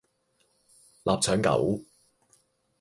[1.03, 1.81] 臘腸狗